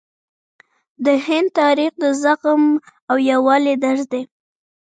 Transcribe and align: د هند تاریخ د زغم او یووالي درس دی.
د 1.05 1.07
هند 1.25 1.49
تاریخ 1.59 1.91
د 2.03 2.05
زغم 2.23 2.63
او 3.09 3.15
یووالي 3.29 3.75
درس 3.83 4.03
دی. 4.13 4.23